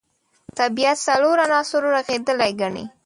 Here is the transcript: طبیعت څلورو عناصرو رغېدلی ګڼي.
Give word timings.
طبیعت 0.57 0.97
څلورو 1.07 1.41
عناصرو 1.45 1.87
رغېدلی 1.97 2.51
ګڼي. 2.61 2.83